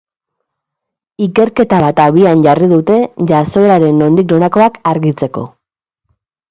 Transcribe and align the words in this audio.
Ikerketa 1.25 1.81
bat 1.85 2.01
abian 2.07 2.41
jarri 2.47 2.71
dute 2.73 2.99
jazoeraren 3.33 4.03
nondik 4.05 4.35
norakoak 4.37 4.85
argitzeko. 4.95 5.51